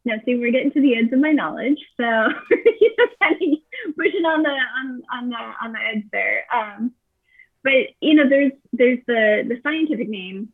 [0.06, 2.04] Now, see, we're getting to the edge of my knowledge, so
[2.50, 6.44] you know, kind of pushing on the on on the on the edge there.
[6.54, 6.92] Um,
[7.64, 10.52] but you know, there's there's the the scientific name,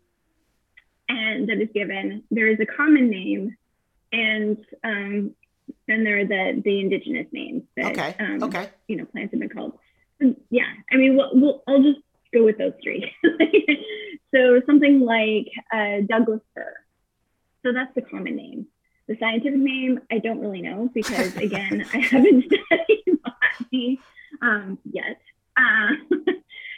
[1.09, 2.23] and that is given.
[2.31, 3.57] There is a common name
[4.12, 5.35] and um,
[5.87, 8.16] then there are the the indigenous names that okay.
[8.18, 8.70] Um, okay.
[8.88, 9.79] you know plants have been called.
[10.51, 12.01] Yeah, I mean, we'll, we'll I'll just
[12.33, 13.11] go with those three.
[14.35, 16.75] so something like uh, Douglas fir.
[17.64, 18.66] So that's the common name.
[19.09, 24.01] The scientific name I don't really know because again I haven't studied botany
[24.42, 25.20] um, yet.
[25.57, 25.92] Uh,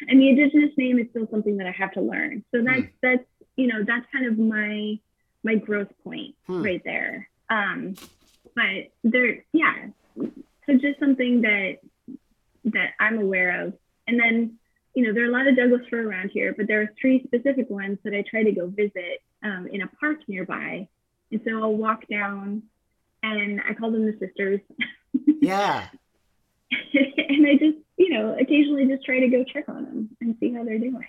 [0.08, 2.44] and the indigenous name is still something that I have to learn.
[2.54, 2.86] So that's hmm.
[3.02, 3.24] that's
[3.56, 4.98] you know that's kind of my
[5.42, 6.62] my growth point hmm.
[6.62, 7.28] right there.
[7.50, 7.94] Um,
[8.54, 9.86] but there, yeah.
[10.16, 11.78] So just something that
[12.64, 13.74] that I'm aware of,
[14.06, 14.58] and then
[14.94, 17.22] you know there are a lot of Douglas fir around here, but there are three
[17.24, 20.88] specific ones that I try to go visit um, in a park nearby,
[21.30, 22.62] and so I'll walk down,
[23.22, 24.60] and I call them the sisters.
[25.42, 25.88] Yeah.
[27.28, 30.52] and I just you know occasionally just try to go check on them and see
[30.52, 31.04] how they're doing.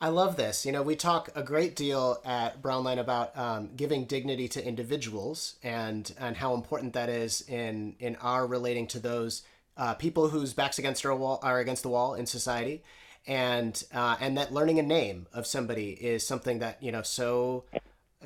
[0.00, 0.64] I love this.
[0.64, 5.56] You know, we talk a great deal at Brownline about um, giving dignity to individuals
[5.62, 9.42] and and how important that is in in our relating to those
[9.76, 12.84] uh, people whose backs against our wall are against the wall in society,
[13.26, 17.64] and uh, and that learning a name of somebody is something that you know so.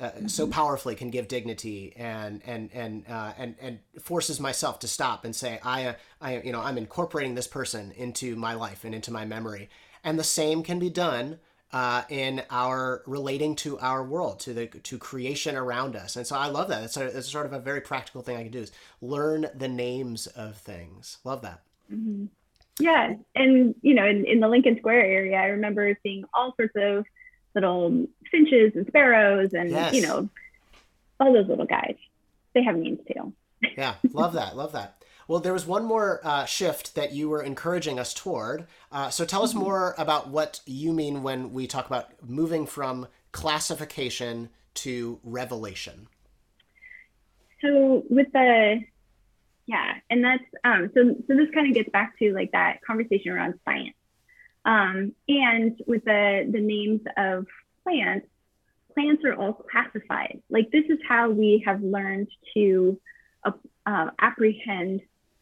[0.01, 4.87] Uh, so powerfully can give dignity and and and uh, and and forces myself to
[4.87, 8.95] stop and say I I you know I'm incorporating this person into my life and
[8.95, 9.69] into my memory
[10.03, 11.39] and the same can be done
[11.73, 16.15] uh, in our relating to our world, to the to creation around us.
[16.15, 16.83] And so I love that.
[16.83, 19.67] It's, a, it's sort of a very practical thing I can do is learn the
[19.67, 21.17] names of things.
[21.23, 21.61] Love that.
[21.91, 22.25] Mm-hmm.
[22.79, 26.73] Yeah, and you know, in, in the Lincoln Square area, I remember seeing all sorts
[26.75, 27.05] of
[27.55, 29.93] little finches and sparrows, and yes.
[29.93, 30.29] you know,
[31.19, 31.95] all those little guys.
[32.53, 33.33] They have names too.
[33.77, 34.55] yeah, love that.
[34.55, 35.03] Love that.
[35.27, 38.67] Well, there was one more uh, shift that you were encouraging us toward.
[38.91, 39.61] Uh, so tell us mm-hmm.
[39.61, 46.07] more about what you mean when we talk about moving from classification to revelation.
[47.61, 48.81] So with the
[49.65, 53.31] yeah, and that's um, so so this kind of gets back to like that conversation
[53.31, 53.95] around science.
[54.65, 57.47] Um, and with the the names of
[57.83, 58.27] plants,
[58.93, 60.41] plants are all classified.
[60.49, 62.99] Like this is how we have learned to
[63.43, 63.51] uh,
[63.85, 65.01] uh, apprehend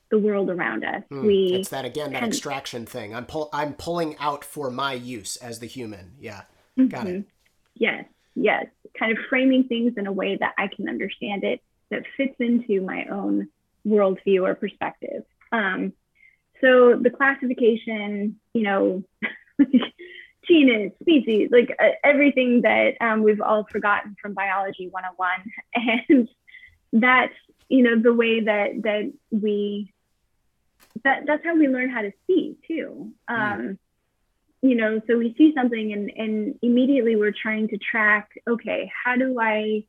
[0.10, 1.04] the world around us.
[1.12, 3.16] Mm, we it's that again that extraction thing.
[3.16, 6.14] I'm pull I'm pulling out for my use as the human.
[6.20, 6.42] Yeah,
[6.78, 6.88] mm-hmm.
[6.88, 7.26] got it.
[7.76, 8.06] Yes,
[8.36, 8.66] yes.
[8.98, 12.82] Kind of framing things in a way that I can understand it that fits into
[12.82, 13.50] my own
[13.86, 15.24] worldview or perspective.
[15.52, 15.94] Um,
[16.62, 19.04] so the classification, you know,
[20.48, 25.32] genus, species, like uh, everything that um, we've all forgotten from biology 101,
[26.10, 26.30] and
[26.94, 27.34] that's
[27.70, 29.94] you know the way that that we
[31.04, 33.12] that that's how we learn how to see too.
[33.28, 33.78] Um, mm.
[34.64, 38.30] You know, so we see something and and immediately we're trying to track.
[38.48, 39.86] Okay, how do I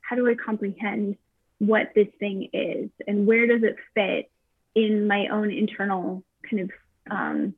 [0.00, 1.16] how do I comprehend
[1.58, 4.30] what this thing is and where does it fit
[4.76, 6.70] in my own internal kind of
[7.10, 7.54] um,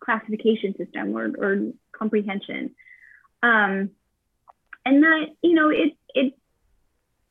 [0.00, 2.74] classification system or, or comprehension.
[3.42, 3.90] Um,
[4.84, 6.34] and that, you know, it, it,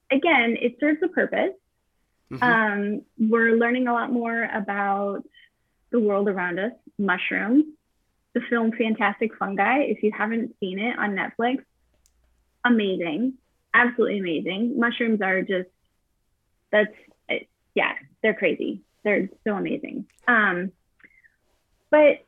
[0.09, 1.55] again, it serves a purpose.
[2.31, 2.43] Mm-hmm.
[2.43, 5.23] Um, we're learning a lot more about
[5.91, 7.65] the world around us, mushrooms,
[8.33, 9.79] the film Fantastic Fungi.
[9.79, 11.63] If you haven't seen it on Netflix,
[12.63, 13.33] amazing,
[13.73, 14.79] absolutely amazing.
[14.79, 15.69] Mushrooms are just,
[16.71, 16.93] that's,
[17.77, 18.81] yeah, they're crazy.
[19.03, 20.07] They're so amazing.
[20.27, 20.71] Um,
[21.91, 22.25] but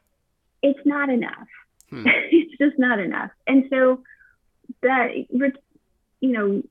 [0.62, 1.48] it's not enough.
[1.90, 2.06] Hmm.
[2.06, 3.32] it's just not enough.
[3.48, 4.04] And so
[4.84, 5.10] that,
[6.22, 6.64] you know,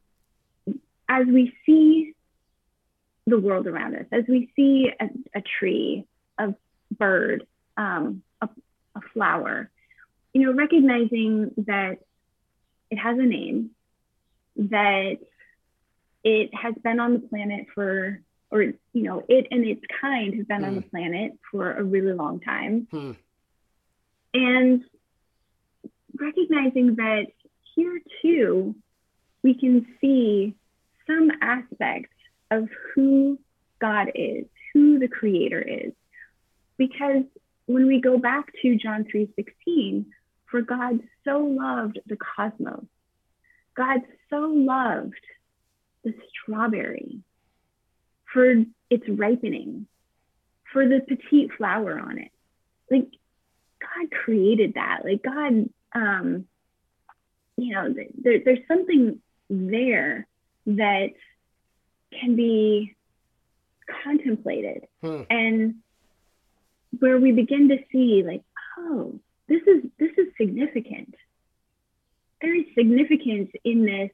[1.09, 2.15] as we see
[3.27, 6.05] the world around us, as we see a, a tree,
[6.39, 6.55] a
[6.97, 7.45] bird,
[7.77, 8.49] um, a,
[8.95, 9.71] a flower,
[10.33, 11.99] you know, recognizing that
[12.93, 13.71] it has a name,
[14.57, 15.17] that
[16.23, 20.49] it has been on the planet for, or, you know, it and its kind have
[20.49, 20.89] been on the hmm.
[20.89, 22.87] planet for a really long time.
[22.91, 23.13] Hmm.
[24.35, 24.85] And
[26.19, 27.27] recognizing that
[27.75, 28.75] here too,
[29.43, 30.55] we can see
[31.07, 32.15] some aspects
[32.51, 33.39] of who
[33.81, 35.93] God is, who the creator is.
[36.77, 37.25] Because
[37.67, 40.07] when we go back to John 3:16,
[40.47, 42.87] for God so loved the cosmos.
[43.75, 45.25] God so loved
[46.03, 47.21] the strawberry
[48.33, 49.87] for its ripening,
[50.73, 52.31] for the petite flower on it.
[52.91, 53.09] Like
[53.81, 55.01] God created that.
[55.05, 56.47] Like God, um,
[57.57, 60.27] you know, there, there's something there
[60.67, 61.11] that
[62.13, 62.95] can be
[64.05, 65.23] contemplated hmm.
[65.31, 65.77] and
[66.99, 68.43] where we begin to see like
[68.79, 71.15] oh this is this is significant
[72.41, 74.11] there is significance in this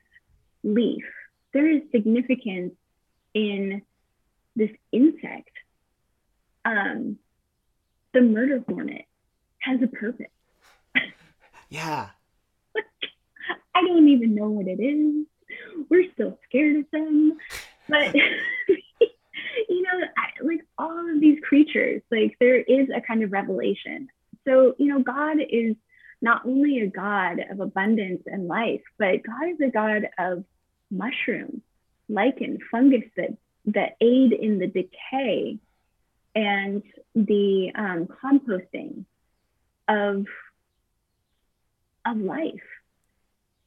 [0.63, 1.05] leaf
[1.53, 2.73] there is significance
[3.33, 3.83] in
[6.75, 7.19] um
[8.13, 9.05] the murder hornet
[9.61, 10.27] has a purpose.
[11.69, 12.11] yeah.
[13.75, 15.27] I don't even know what it is.
[15.91, 17.37] We're still scared of them.
[17.89, 18.15] But,
[19.69, 24.09] you know, I, like all of these creatures, like there is a kind of revelation.
[24.47, 25.77] So, you know, God is
[26.23, 30.45] not only a God of abundance and life, but God is a God of
[30.91, 31.63] mushrooms,
[32.09, 35.59] lichen, fungus that, that aid in the decay
[36.35, 36.83] and
[37.15, 39.05] the um, composting
[39.89, 40.27] of
[42.07, 42.63] of life.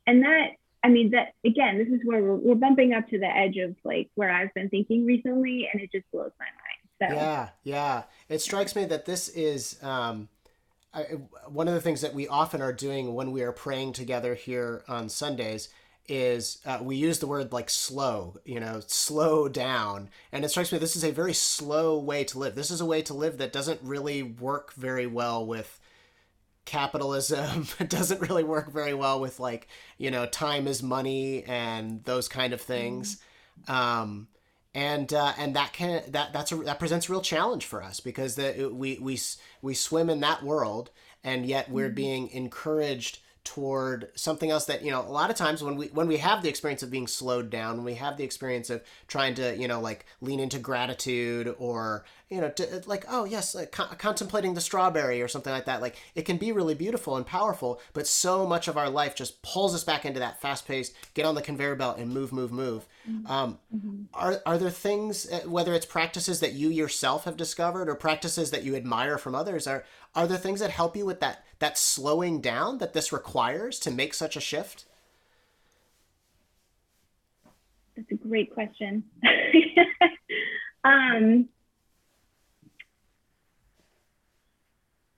[0.05, 0.47] And that
[0.83, 3.75] i mean that again this is where we're, we're bumping up to the edge of
[3.83, 7.11] like where i've been thinking recently and it just blows my mind.
[7.11, 8.03] So yeah yeah.
[8.29, 10.29] It strikes me that this is um
[10.93, 11.03] I,
[11.47, 14.83] one of the things that we often are doing when we are praying together here
[14.87, 15.69] on sundays
[16.07, 20.09] is uh, we use the word like slow, you know, slow down.
[20.31, 22.55] And it strikes me this is a very slow way to live.
[22.55, 25.79] This is a way to live that doesn't really work very well with
[26.67, 32.03] capitalism it doesn't really work very well with like you know time is money and
[32.03, 33.21] those kind of things
[33.69, 33.71] mm-hmm.
[33.71, 34.27] um,
[34.75, 38.01] and uh, and that can that that's a, that presents a real challenge for us
[38.01, 39.17] because the, we we
[39.61, 40.91] we swim in that world
[41.23, 41.95] and yet we're mm-hmm.
[41.95, 46.05] being encouraged toward something else that you know a lot of times when we when
[46.05, 49.33] we have the experience of being slowed down when we have the experience of trying
[49.33, 53.71] to you know like lean into gratitude or you know to, like oh yes like
[53.71, 57.25] co- contemplating the strawberry or something like that like it can be really beautiful and
[57.25, 60.91] powerful but so much of our life just pulls us back into that fast pace
[61.13, 63.31] get on the conveyor belt and move move move mm-hmm.
[63.31, 64.03] Um, mm-hmm.
[64.13, 68.51] are, are there things uh, whether it's practices that you yourself have discovered or practices
[68.51, 69.85] that you admire from others are
[70.17, 73.91] are there things that help you with that that slowing down that this requires to
[73.91, 74.85] make such a shift?
[77.95, 79.03] That's a great question.
[80.83, 81.47] um,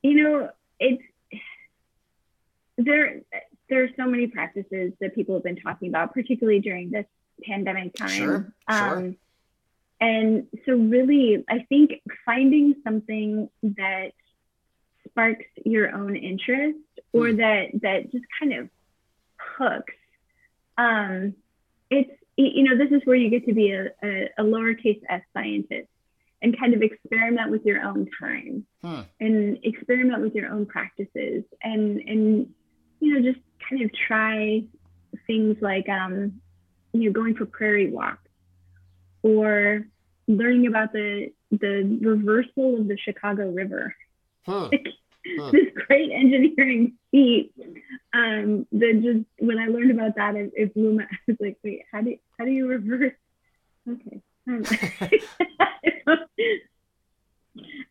[0.04, 1.04] you know, it's
[2.78, 3.22] there.
[3.70, 7.06] There are so many practices that people have been talking about, particularly during this
[7.44, 8.10] pandemic time.
[8.10, 8.98] Sure, sure.
[8.98, 9.18] Um,
[10.02, 14.12] and so, really, I think finding something that
[15.10, 16.78] sparks your own interest
[17.14, 17.38] or mm.
[17.38, 18.70] that that just kind of
[19.58, 19.94] hooks
[20.78, 21.34] um
[21.90, 25.22] it's you know this is where you get to be a, a, a lowercase s
[25.34, 25.90] scientist
[26.42, 29.04] and kind of experiment with your own time huh.
[29.20, 32.54] and experiment with your own practices and and
[33.00, 34.64] you know just kind of try
[35.28, 36.40] things like um
[36.94, 38.30] you know going for prairie walks
[39.22, 39.86] or
[40.28, 43.96] learning about the the reversal of the chicago river
[44.50, 44.70] huh.
[45.40, 45.52] huh.
[45.52, 47.54] this great engineering feat.
[48.14, 51.04] Um, that just when I learned about that, it, it blew my.
[51.12, 53.14] I was like, wait, how do you, how do you reverse?
[53.88, 54.22] Okay.
[54.48, 55.12] I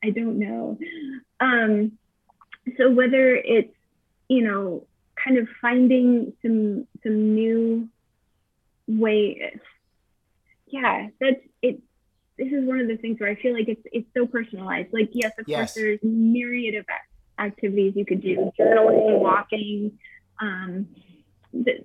[0.02, 0.78] I don't know.
[1.40, 1.92] Um,
[2.76, 3.74] so whether it's
[4.28, 4.86] you know
[5.22, 7.88] kind of finding some some new
[8.86, 9.58] ways,
[10.66, 11.80] yeah, that's it.
[12.38, 14.92] This is one of the things where I feel like it's it's so personalized.
[14.92, 15.58] Like yes, of Yes.
[15.58, 16.86] course, there's myriad of
[17.38, 19.98] activities you could do: journaling, walking,
[20.40, 20.86] um,
[21.52, 21.84] the,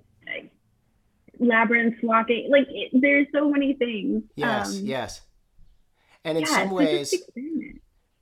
[1.38, 2.48] labyrinth walking.
[2.50, 4.22] Like it, there's so many things.
[4.36, 5.20] Yes, Um, yes.
[6.24, 7.14] And in yeah, some ways.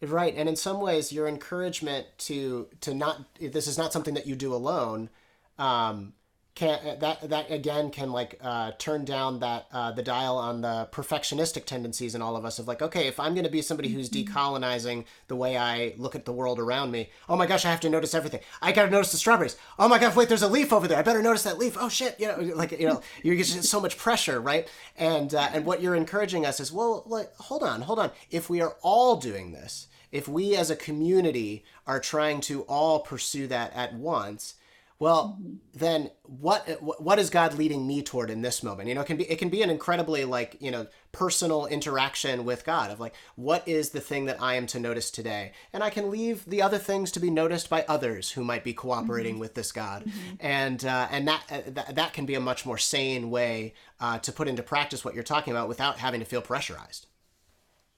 [0.01, 4.27] Right, and in some ways, your encouragement to to not this is not something that
[4.27, 5.11] you do alone.
[5.59, 6.15] Um,
[6.55, 10.87] can that that again can like uh, turn down that uh, the dial on the
[10.93, 13.89] perfectionistic tendencies in all of us of like, okay, if I'm going to be somebody
[13.89, 17.71] who's decolonizing the way I look at the world around me, oh my gosh, I
[17.71, 18.41] have to notice everything.
[18.61, 19.57] I got to notice the strawberries.
[19.79, 20.99] Oh my gosh, wait, there's a leaf over there.
[20.99, 21.77] I better notice that leaf.
[21.81, 24.69] Oh shit, you know, like you know, you get so much pressure, right?
[24.99, 28.11] And uh, and what you're encouraging us is, well, like, hold on, hold on.
[28.31, 33.01] If we are all doing this, if we as a community are trying to all
[33.01, 34.57] pursue that at once,
[35.03, 35.37] well,
[35.75, 38.89] then what what is God leading me toward in this moment?
[38.89, 42.45] You know, it can be it can be an incredibly like you know personal interaction
[42.45, 45.83] with God of like what is the thing that I am to notice today, and
[45.83, 49.41] I can leave the other things to be noticed by others who might be cooperating
[49.41, 50.05] with this God,
[50.39, 54.21] and uh, and that, uh, that that can be a much more sane way uh,
[54.21, 57.09] to put into practice what you're talking about without having to feel pressurized.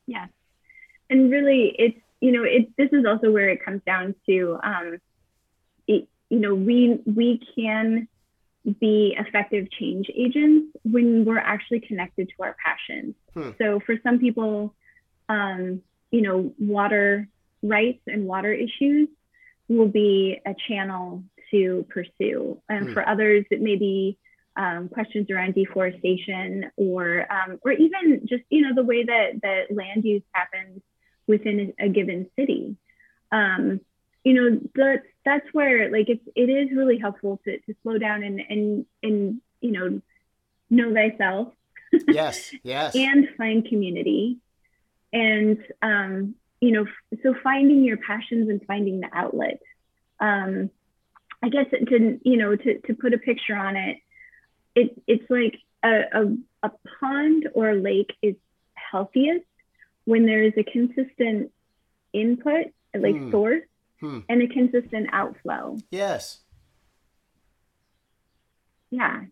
[0.06, 0.28] Yeah.
[1.10, 4.98] And really it's, you know, it, this is also where it comes down to, um,
[5.86, 8.08] it, you know, we, we can
[8.80, 13.14] be effective change agents when we're actually connected to our passions.
[13.34, 13.50] Hmm.
[13.60, 14.74] So for some people,
[15.28, 17.28] um, you know, water
[17.62, 19.08] rights and water issues
[19.68, 21.22] will be a channel
[21.52, 22.60] to pursue.
[22.68, 22.94] And Hmm.
[22.94, 24.18] for others, it may be
[24.56, 29.74] um, questions around deforestation or um, or even just you know the way that that
[29.74, 30.80] land use happens
[31.26, 32.76] within a, a given city.
[33.32, 33.80] Um,
[34.24, 38.22] you know that's that's where like it's it is really helpful to, to slow down
[38.22, 40.00] and and and you know
[40.70, 41.52] know thyself.
[42.08, 44.38] Yes, yes, and find community.
[45.12, 46.86] And um, you know
[47.22, 49.60] so finding your passions and finding the outlet.
[50.20, 50.70] Um,
[51.42, 53.98] i guess it to you know to, to put a picture on it
[54.74, 58.34] it it's like a, a, a pond or a lake is
[58.74, 59.44] healthiest
[60.04, 61.52] when there is a consistent
[62.12, 63.30] input like Hmm.
[63.30, 63.62] source
[64.04, 64.18] Hmm.
[64.28, 66.40] and a consistent outflow yes.
[68.90, 69.22] yeah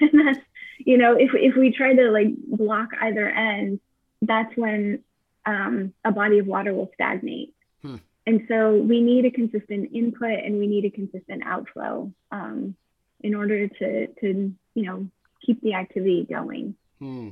[0.00, 0.38] and that's
[0.78, 3.78] you know if, if we try to like block either end
[4.22, 5.00] that's when
[5.44, 7.96] um, a body of water will stagnate Hmm.
[8.26, 12.74] and so we need a consistent input and we need a consistent outflow um,
[13.20, 15.08] in order to to you know
[15.44, 17.30] keep the activity going Hmm.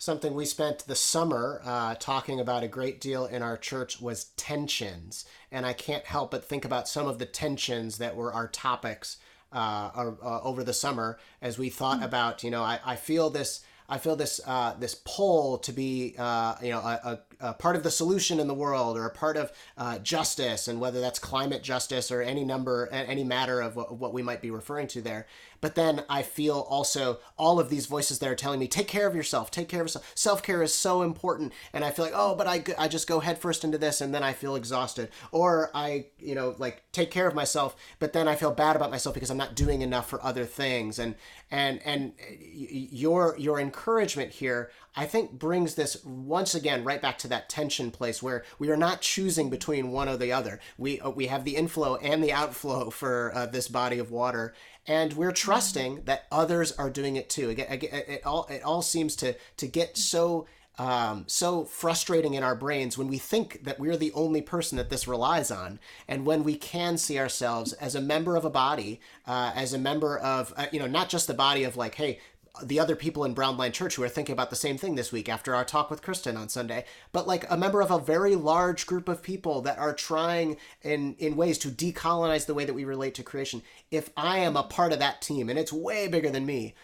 [0.00, 4.30] Something we spent the summer uh, talking about a great deal in our church was
[4.38, 5.26] tensions.
[5.52, 9.18] And I can't help but think about some of the tensions that were our topics
[9.52, 13.60] uh, uh, over the summer as we thought about, you know, I, I feel this.
[13.90, 17.76] I feel this uh, this pull to be uh, you know a, a, a part
[17.76, 21.18] of the solution in the world or a part of uh, justice and whether that's
[21.18, 25.00] climate justice or any number any matter of what, what we might be referring to
[25.00, 25.26] there.
[25.60, 29.06] But then I feel also all of these voices that are telling me take care
[29.06, 30.10] of yourself, take care of yourself.
[30.14, 33.20] Self care is so important, and I feel like oh, but I I just go
[33.20, 37.26] headfirst into this and then I feel exhausted, or I you know like take care
[37.26, 40.24] of myself, but then I feel bad about myself because I'm not doing enough for
[40.24, 41.14] other things and
[41.50, 42.12] and and
[42.54, 47.90] your your encouragement here i think brings this once again right back to that tension
[47.90, 50.60] place where we are not choosing between one or the other.
[50.78, 54.54] We uh, we have the inflow and the outflow for uh, this body of water
[54.86, 57.50] and we're trusting that others are doing it too.
[57.50, 60.46] Again again, it, it all it all seems to to get so
[60.78, 64.88] um, so frustrating in our brains when we think that we're the only person that
[64.88, 65.78] this relies on,
[66.08, 69.78] and when we can see ourselves as a member of a body, uh, as a
[69.78, 72.18] member of, uh, you know, not just the body of like, hey,
[72.62, 75.12] the other people in Brown Line Church who are thinking about the same thing this
[75.12, 78.36] week after our talk with Kristen on Sunday, but like a member of a very
[78.36, 82.74] large group of people that are trying in in ways to decolonize the way that
[82.74, 83.62] we relate to creation.
[83.90, 86.74] If I am a part of that team, and it's way bigger than me,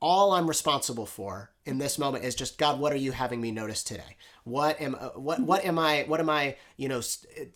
[0.00, 2.78] all I'm responsible for in this moment is just God.
[2.78, 4.16] What are you having me notice today?
[4.44, 7.02] What am uh, what what am I what am I you know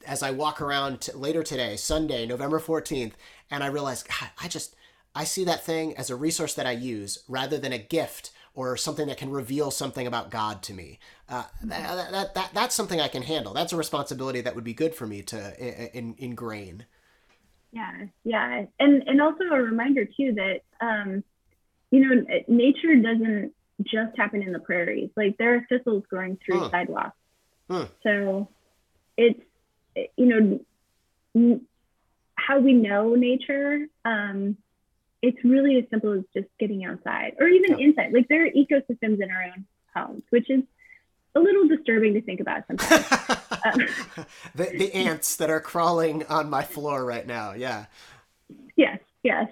[0.07, 3.17] as I walk around t- later today, Sunday, November fourteenth,
[3.51, 4.75] and I realize God, I just
[5.15, 8.77] I see that thing as a resource that I use rather than a gift or
[8.77, 10.99] something that can reveal something about God to me.
[11.29, 13.53] Uh, that, that, that that's something I can handle.
[13.53, 16.87] That's a responsibility that would be good for me to i- in, ingrain.
[17.73, 21.23] Yeah, yeah, and and also a reminder too that um,
[21.93, 23.53] you know nature doesn't
[23.83, 25.11] just happen in the prairies.
[25.17, 26.71] Like there are thistles growing through Hmm.
[26.71, 27.17] sidewalks.
[27.69, 27.85] Hmm.
[28.03, 28.49] So
[29.17, 29.41] it's
[30.17, 30.61] you
[31.35, 31.61] know,
[32.37, 34.57] how we know nature, um,
[35.23, 37.87] it's really as simple as just getting outside or even yeah.
[37.87, 38.13] inside.
[38.13, 40.63] Like there are ecosystems in our own homes, which is
[41.35, 43.07] a little disturbing to think about sometimes.
[43.65, 47.53] um, the, the ants that are crawling on my floor right now.
[47.53, 47.87] Yeah.
[48.77, 49.49] Yes, yes.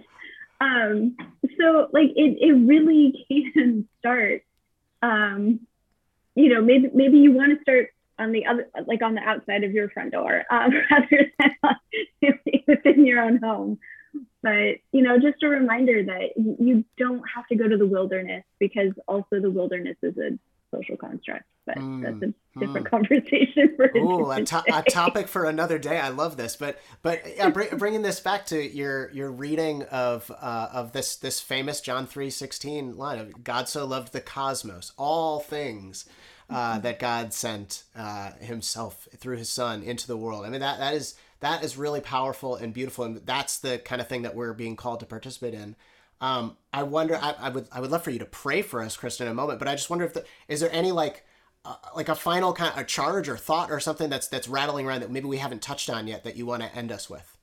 [0.60, 1.16] Um,
[1.58, 4.42] so like it, it really can start,
[5.02, 5.60] um,
[6.34, 9.62] you know, maybe, maybe you want to start on the other, like on the outside
[9.62, 11.32] of your front door, um, rather
[12.20, 13.78] than within your own home.
[14.43, 18.45] But, you know, just a reminder that you don't have to go to the wilderness
[18.61, 20.39] because also the wilderness is a
[20.72, 22.91] social construct but mm, that's a different mm.
[22.91, 25.99] conversation for Ooh, a, to- a, topic for another day.
[26.01, 30.32] I love this, but but yeah, br- bringing this back to your your reading of
[30.41, 34.93] uh, of this this famous John three sixteen line of God so loved the cosmos,
[34.97, 36.07] all things.
[36.51, 36.80] Uh, mm-hmm.
[36.80, 40.47] that God sent uh, Himself through His Son into the world.
[40.47, 44.01] I mean that that is that is really powerful and beautiful, and that's the kind
[44.01, 45.76] of thing that we're being called to participate in.
[46.20, 47.16] Um, I wonder.
[47.16, 47.68] I, I, would.
[47.70, 49.59] I would love for you to pray for us, Kristen, in a moment.
[49.59, 51.24] But I just wonder if the, is there any like
[51.64, 54.86] uh, like a final kind of a charge or thought or something that's that's rattling
[54.86, 57.36] around that maybe we haven't touched on yet that you want to end us with?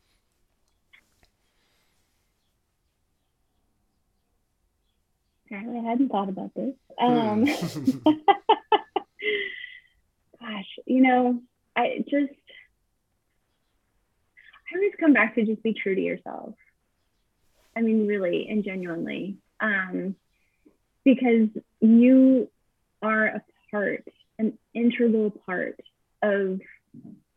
[5.46, 6.74] Apparently, I hadn't thought about this.
[7.00, 7.91] Um, hmm.
[10.39, 11.41] gosh, you know,
[11.76, 12.34] I just
[14.76, 16.53] always come back to just be true to yourself.
[17.76, 20.15] I mean, really and genuinely, um,
[21.03, 21.49] because
[21.82, 22.49] you
[23.01, 24.05] are a part,
[24.39, 25.80] an integral part
[26.21, 26.61] of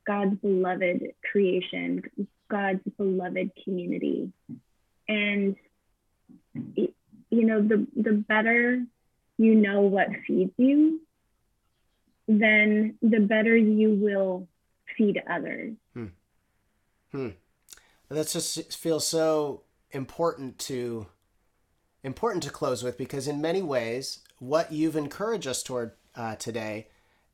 [0.06, 2.02] God's beloved creation,
[2.48, 4.32] God's beloved community.
[5.08, 5.56] And
[6.64, 6.92] you
[7.30, 8.82] know, the the better
[9.36, 11.00] you know what feeds you,
[12.26, 14.48] then the better you will
[14.96, 15.74] feed others.
[17.12, 17.30] Hmm.
[18.08, 21.06] That just feels so important to
[22.04, 26.86] important to close with because in many ways what you've encouraged us toward uh, today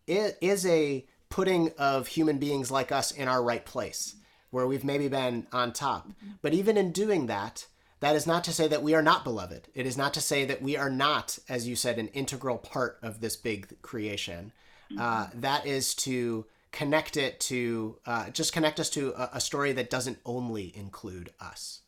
[0.06, 4.16] is a putting of human beings like us in our right place
[4.50, 6.08] where we've maybe been on top.
[6.42, 7.66] But even in doing that
[8.00, 9.68] that is not to say that we are not beloved.
[9.74, 12.98] It is not to say that we are not as you said an integral part
[13.02, 14.52] of this big creation.
[14.98, 19.72] Uh, that is to connect it to uh, just connect us to a, a, story
[19.72, 21.82] that doesn't only include us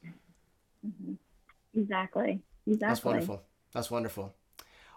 [0.87, 1.15] mm-hmm.
[1.75, 4.33] exactly exactly that's wonderful that's wonderful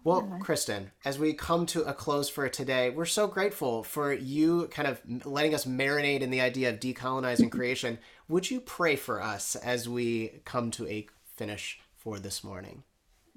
[0.03, 0.37] well, yeah.
[0.39, 4.87] Kristen, as we come to a close for today, we're so grateful for you kind
[4.87, 7.99] of letting us marinate in the idea of decolonizing creation.
[8.29, 12.83] Would you pray for us as we come to a finish for this morning?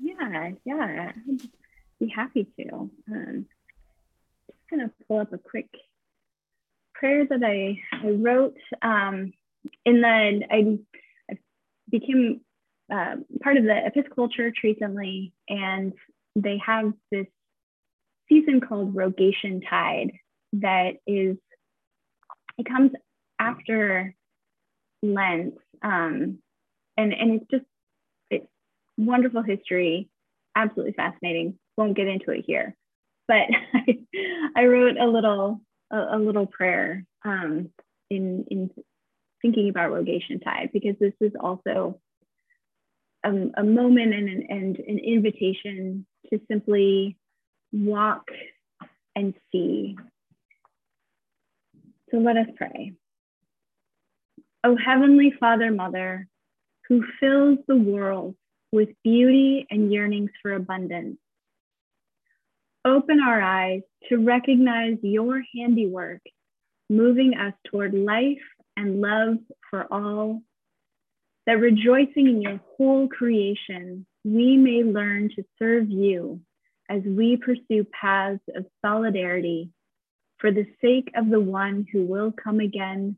[0.01, 1.49] Yeah, yeah, I'd
[1.99, 2.91] be happy to.
[3.11, 3.47] Um,
[4.47, 5.69] just gonna pull up a quick
[7.03, 9.33] prayer that I, I wrote um,
[9.85, 10.79] in the I,
[11.29, 11.39] I
[11.91, 12.43] became
[12.93, 15.93] uh, part of the Episcopal Church recently, and
[16.37, 17.27] they have this
[18.29, 20.13] season called Rogation Tide
[20.53, 21.39] that is,
[22.57, 22.93] it comes
[23.41, 24.15] after
[25.03, 25.55] Lent.
[25.83, 26.39] Um,
[26.97, 27.65] and, and it's just,
[28.31, 28.47] it's
[28.97, 30.09] wonderful history,
[30.55, 31.59] absolutely fascinating.
[31.77, 32.77] Won't get into it here.
[33.27, 33.99] But I,
[34.55, 35.63] I wrote a little,
[35.93, 37.71] a, a little prayer um,
[38.11, 38.71] in, in
[39.41, 42.01] thinking about Rogation Tide because this is also
[43.25, 47.17] a, a moment and an, and an invitation to simply
[47.73, 48.25] walk
[49.15, 49.97] and see.
[52.11, 52.93] So let us pray.
[54.65, 56.29] O Heavenly Father, Mother,
[56.89, 58.37] who fills the world
[58.71, 61.19] with beauty and yearnings for abundance,
[62.85, 66.23] open our eyes to recognize your handiwork,
[66.91, 68.43] moving us toward life
[68.77, 69.39] and love
[69.71, 70.43] for all
[71.47, 76.41] that rejoicing in your whole creation, we may learn to serve you
[76.89, 79.71] as we pursue paths of solidarity
[80.39, 83.17] for the sake of the one who will come again,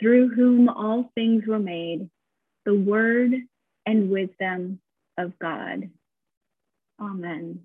[0.00, 2.08] through whom all things were made,
[2.64, 3.32] the word
[3.86, 4.80] and wisdom
[5.16, 5.90] of God.
[7.00, 7.60] Amen.